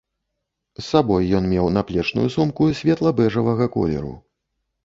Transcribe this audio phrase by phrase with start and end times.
[0.79, 4.19] З сабой ён меў наплечную сумку светла-бэжавага колеру.